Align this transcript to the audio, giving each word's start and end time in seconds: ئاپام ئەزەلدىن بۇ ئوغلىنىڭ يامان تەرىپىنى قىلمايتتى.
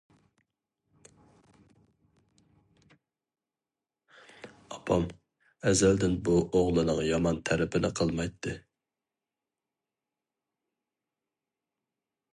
ئاپام 4.77 5.07
ئەزەلدىن 5.67 6.17
بۇ 6.29 6.39
ئوغلىنىڭ 6.41 7.05
يامان 7.11 7.39
تەرىپىنى 7.51 7.93
قىلمايتتى. 8.01 8.57